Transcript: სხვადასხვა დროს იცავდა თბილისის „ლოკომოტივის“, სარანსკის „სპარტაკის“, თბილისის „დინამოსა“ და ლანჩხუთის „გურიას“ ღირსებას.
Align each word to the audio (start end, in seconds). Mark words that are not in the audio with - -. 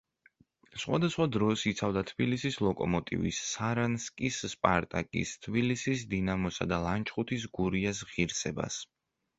სხვადასხვა 0.83 1.25
დროს 1.35 1.65
იცავდა 1.71 2.03
თბილისის 2.11 2.57
„ლოკომოტივის“, 2.69 3.43
სარანსკის 3.51 4.41
„სპარტაკის“, 4.55 5.35
თბილისის 5.45 6.09
„დინამოსა“ 6.17 6.69
და 6.75 6.83
ლანჩხუთის 6.89 7.49
„გურიას“ 7.61 8.05
ღირსებას. 8.15 8.85